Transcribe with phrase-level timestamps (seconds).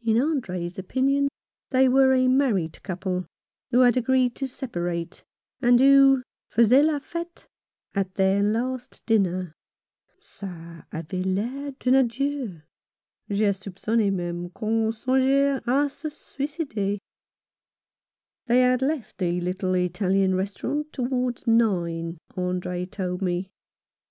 [0.00, 1.28] In Andre's opinion
[1.68, 3.26] they were a married couple,
[3.70, 5.22] who had agreed to separate,
[5.60, 7.46] and who faisaient la fete
[7.94, 9.52] at their last dinner.
[10.22, 12.62] "Ca avait l'air d'un adieu.
[13.28, 16.96] J'ai soupconne meme qu'on songeait a se suicider."
[18.46, 23.50] They had left the little Italian restaurant towards nine, Andre told me.